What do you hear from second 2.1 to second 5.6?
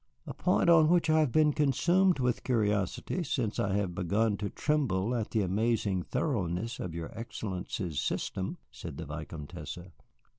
with curiosity since I have begun to tremble at the